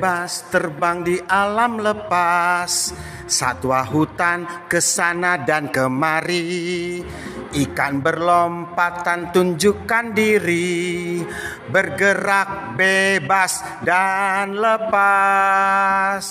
[0.00, 2.96] Bebas terbang di alam lepas,
[3.28, 7.04] satwa hutan ke sana dan kemari.
[7.52, 11.20] Ikan berlompatan tunjukkan diri,
[11.68, 16.24] bergerak bebas dan lepas.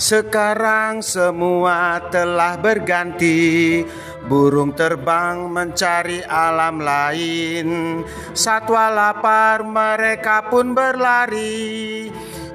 [0.00, 3.84] Sekarang semua telah berganti.
[4.24, 8.00] Burung terbang mencari alam lain.
[8.32, 12.08] Satwa lapar mereka pun berlari.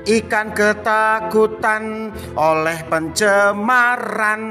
[0.09, 4.41] Ikan ketakutan oleh pencemaran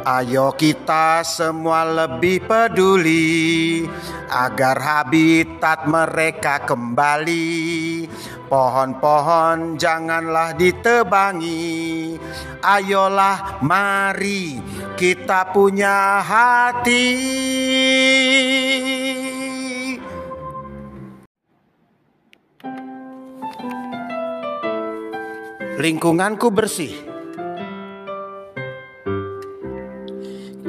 [0.00, 3.84] Ayo kita semua lebih peduli
[4.32, 8.08] agar habitat mereka kembali.
[8.48, 12.16] Pohon-pohon janganlah ditebangi.
[12.64, 14.56] Ayolah mari
[14.96, 17.12] kita punya hati.
[25.76, 27.09] Lingkunganku bersih.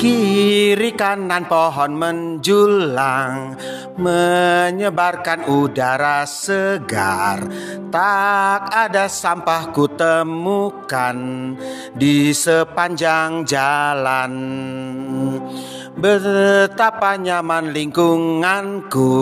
[0.01, 3.53] Kiri kanan pohon menjulang
[4.01, 7.45] Menyebarkan udara segar.
[7.93, 11.53] Tak ada sampah ku temukan
[11.93, 14.33] Di sepanjang jalan
[16.01, 19.13] Betapa nyaman lingkunganku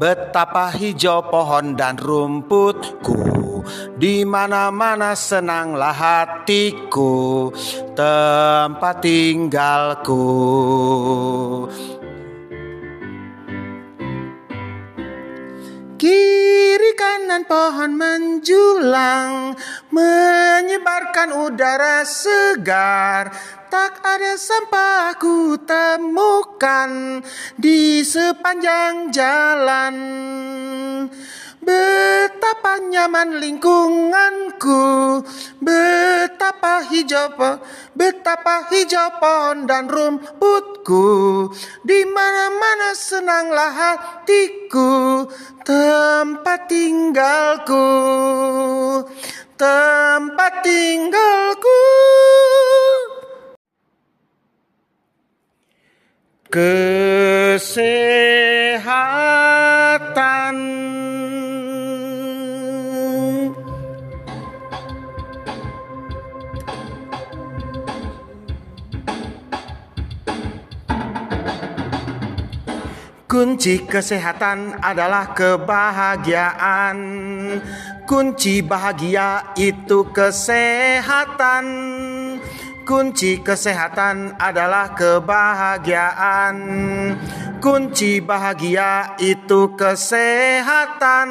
[0.00, 3.60] Betapa hijau pohon dan rumputku.
[4.00, 7.52] Di mana-mana senanglah hatiku
[7.92, 10.24] tempat tinggalku
[15.98, 19.58] Kiri kanan pohon menjulang
[19.90, 23.34] Menyebarkan udara segar.
[23.66, 27.18] Tak ada sampah ku temukan
[27.58, 29.94] Di sepanjang jalan
[31.68, 34.80] Betapa nyaman lingkunganku.
[35.60, 37.60] Betapa hijau
[37.92, 41.52] Betapa hijau pohon dan rumputku.
[41.84, 45.28] Di mana-mana senanglah hatiku.
[45.60, 47.84] Tempat tinggalku.
[49.60, 51.84] Tempat tinggalku.
[56.48, 58.18] Kesehatan
[73.28, 76.96] Kunci kesehatan adalah kebahagiaan.
[78.08, 81.66] Kunci bahagia itu kesehatan.
[82.88, 86.56] Kunci kesehatan adalah kebahagiaan.
[87.60, 91.28] Kunci bahagia itu kesehatan.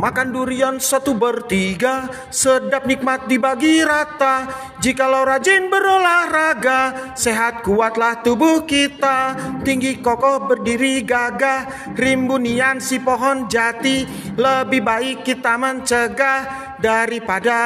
[0.00, 4.48] Makan durian satu bertiga Sedap nikmat dibagi rata.
[4.80, 9.36] Jikalau rajin berolahraga Sehat kuatlah tubuh kita.
[9.60, 14.08] Tinggi kokoh berdiri gagah Rimbunian si pohon jati.
[14.40, 17.60] Lebih baik kita mencegah Daripada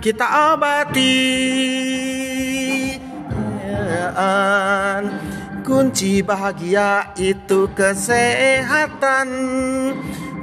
[0.00, 1.20] kita obati.
[5.68, 9.28] Kunci bahagia itu kesehatan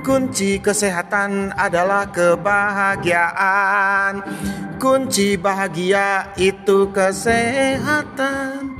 [0.06, 4.22] Kunci kesehatan adalah kebahagiaan.
[4.78, 8.78] Kunci bahagia itu kesehatan.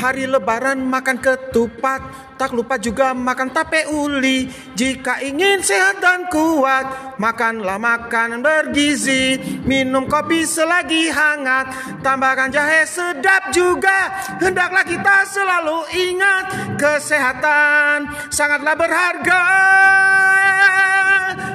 [0.00, 2.00] Hari lebaran makan ketupat
[2.40, 4.48] Tak lupa juga makan tape uli.
[4.72, 9.36] Jika ingin sehat dan kuat Makanlah makanan bergizi.
[9.68, 12.00] Minum kopi selagi hangat.
[12.00, 14.08] Tambahkan jahe sedap juga.
[14.40, 18.08] Hendaklah kita selalu ingat Kesehatan.
[18.32, 19.44] Sangatlah berharga.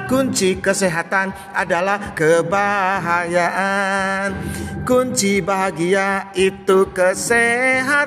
[0.06, 4.38] Kunci kesehatan adalah kebahagiaan
[4.86, 8.06] Kunci bahagia itu kesehatan.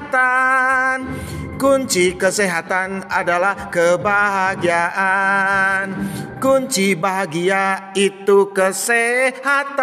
[1.60, 5.92] Kunci kesehatan adalah kebahagiaan.
[6.40, 9.76] Kunci bahagia itu kesehatan.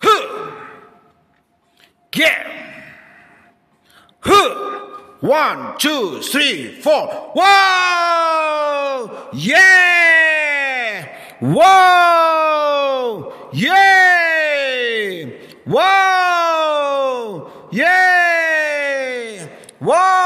[0.00, 0.24] Huh.
[2.08, 2.48] Get.
[4.24, 4.52] Huh.
[5.20, 7.36] One, two, three, four.
[7.36, 9.28] Whoa!
[9.36, 9.92] Yeah!
[11.42, 13.34] Whoa!
[13.50, 15.26] Yeah!
[15.66, 17.50] Whoa!
[17.74, 19.50] Yeah!
[19.82, 20.22] Whoa!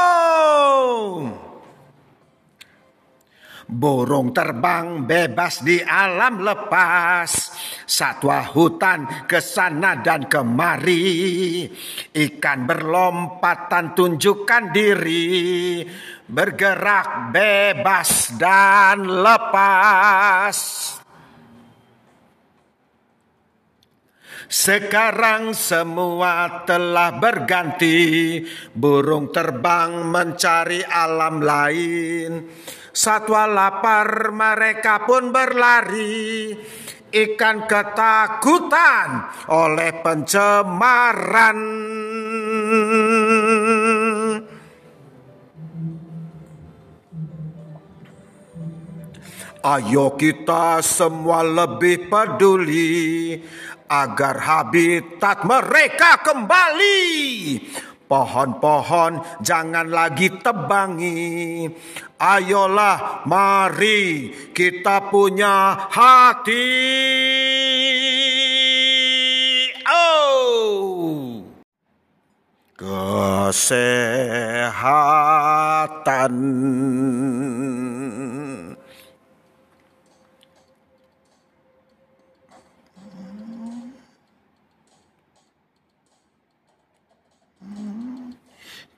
[3.65, 7.49] Burung terbang bebas di alam lepas,
[7.89, 11.65] satwa hutan ke sana dan kemari,
[12.13, 15.81] ikan berlompatan tunjukkan diri,
[16.29, 20.57] bergerak bebas dan lepas.
[24.47, 28.39] Sekarang semua telah berganti,
[28.71, 32.47] burung terbang mencari alam lain.
[32.95, 36.55] Satwa lapar mereka pun berlari,
[37.11, 41.59] ikan ketakutan oleh pencemaran.
[49.67, 53.35] Ayo kita semua lebih peduli
[53.87, 57.07] agar habitat mereka kembali.
[58.07, 61.67] Pohon-pohon jangan lagi tebangi.
[62.15, 66.71] Ayolah mari kita punya hati.
[69.91, 71.43] Oh.
[72.79, 73.57] Kesehatan.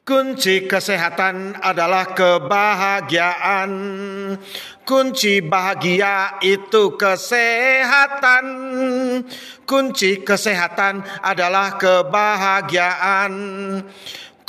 [0.10, 3.69] Kunci kesehatan adalah kebahagiaan.
[4.82, 8.45] Kunci bahagia itu kesehatan.
[9.69, 13.34] Kunci kesehatan adalah kebahagiaan.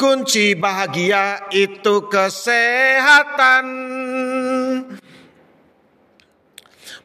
[0.01, 3.67] Kunci bahagia itu kesehatan.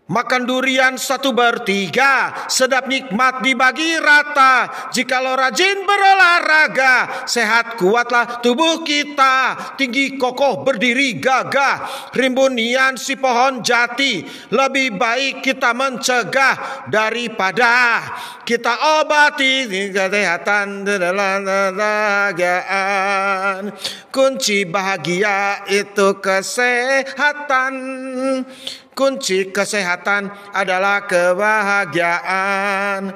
[0.06, 4.70] Makan durian satu bertiga, sedap nikmat dibagi rata.
[4.94, 9.58] Jikalau rajin berolahraga, sehat kuatlah tubuh kita.
[9.74, 14.22] Tinggi kokoh berdiri gagah, rimbunian si pohon jati.
[14.54, 18.06] Lebih baik kita mencegah daripada
[18.46, 23.74] kita obati kesehatan kebahagiaan.
[24.14, 27.74] Kunci bahagia itu kesehatan.
[28.96, 33.12] Kunci kesehatan adalah kebahagiaan.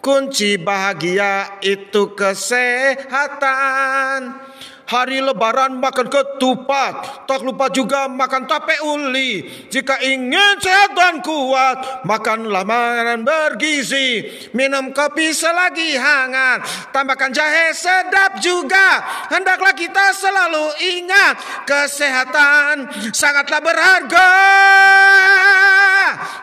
[0.00, 4.47] Kunci bahagia itu kesehatan.
[4.88, 9.44] Hari lebaran makan ketupat, tak lupa juga makan tape uli.
[9.68, 14.24] Jika ingin sehat dan kuat, makanlah makanan bergizi.
[14.56, 19.04] Minum kopi selagi hangat, tambahkan jahe sedap juga.
[19.28, 21.36] Hendaklah kita selalu ingat,
[21.68, 24.30] kesehatan sangatlah berharga.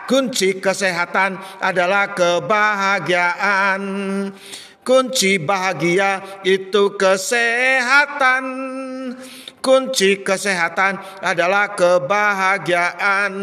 [0.06, 3.82] Kunci kesehatan adalah kebahagiaan.
[4.86, 8.46] Kunci bahagia itu kesehatan.
[9.58, 13.34] Kunci kesehatan adalah kebahagiaan.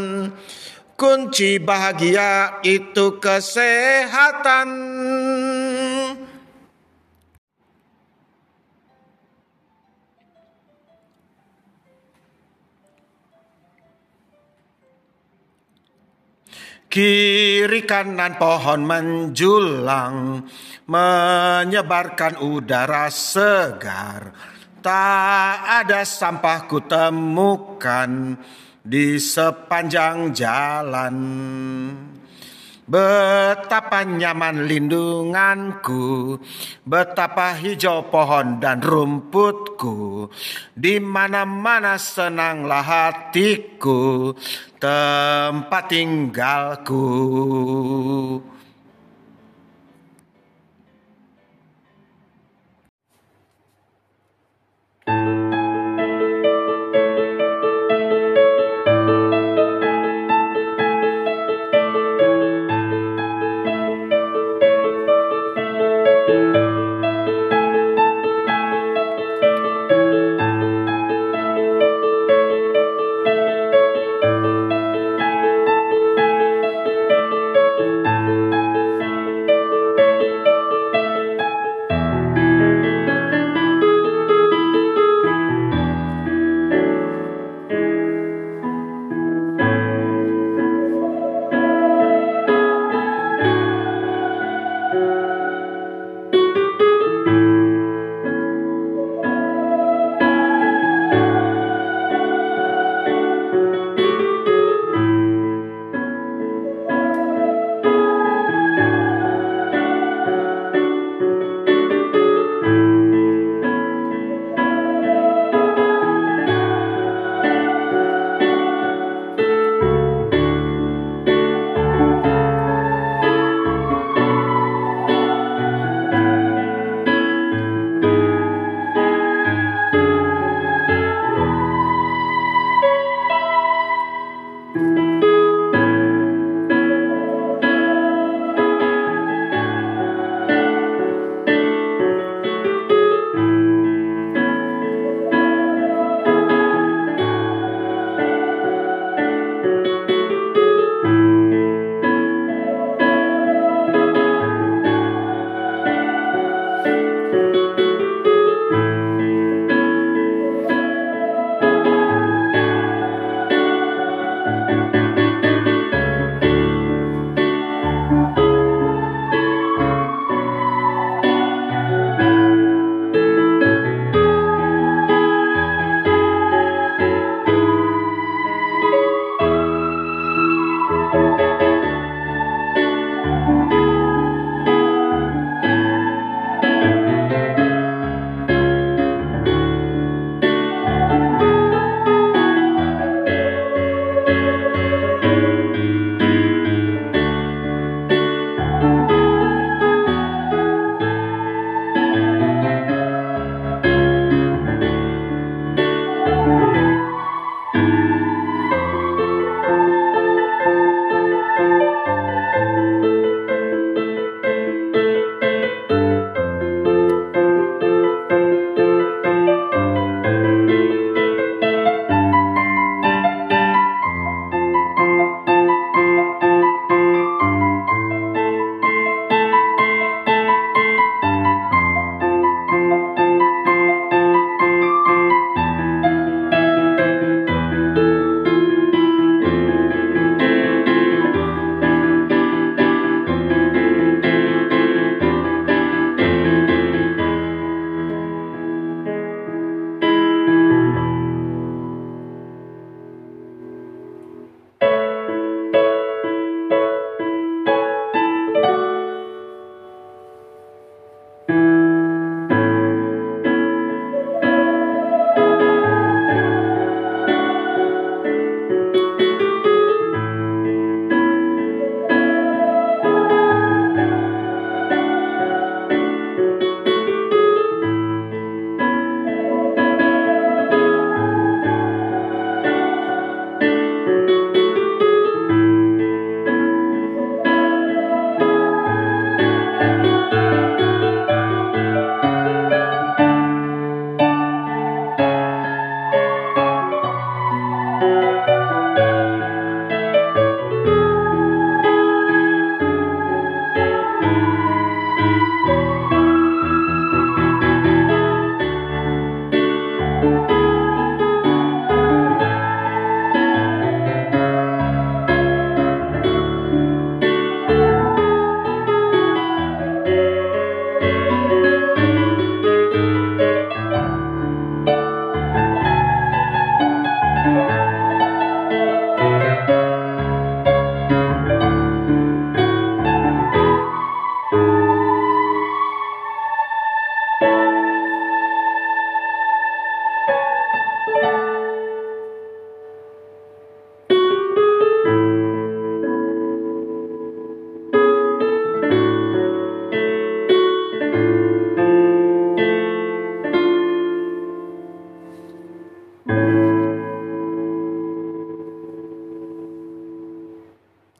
[0.95, 4.71] Kunci bahagia itu kesehatan.
[16.93, 20.45] Kiri kanan pohon menjulang
[20.85, 24.29] menyebarkan udara segar.
[24.77, 28.37] Tak ada sampah ku temukan
[28.85, 31.17] di sepanjang jalan.
[32.83, 36.35] Betapa nyaman lindunganku,
[36.83, 40.27] betapa hijau pohon dan rumputku,
[40.75, 44.35] di mana-mana senanglah hatiku,
[44.83, 47.07] tempat tinggalku.